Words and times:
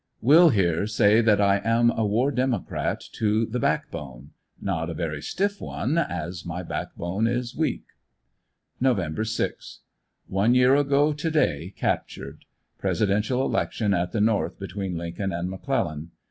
Will 0.19 0.49
here 0.49 0.87
say 0.87 1.21
that 1.21 1.39
I 1.39 1.61
am 1.63 1.91
a 1.91 2.03
War 2.03 2.31
Democrat 2.31 2.99
to 3.13 3.45
the 3.45 3.59
backbone. 3.59 4.31
Not 4.59 4.89
a 4.89 4.95
very 4.95 5.21
stiff 5.21 5.61
one, 5.61 5.99
as 5.99 6.43
my 6.43 6.63
backbone 6.63 7.27
is 7.27 7.55
weak. 7.55 7.83
Nov. 8.79 8.99
6.— 9.27 9.81
One 10.25 10.55
year 10.55 10.75
ago 10.75 11.13
to 11.13 11.29
day 11.29 11.75
captured. 11.77 12.45
Presidential 12.79 13.45
election 13.45 13.93
at 13.93 14.11
the 14.11 14.21
North 14.21 14.57
between 14.57 14.97
Lincoln 14.97 15.31
and 15.31 15.51
McClellan. 15.51 16.09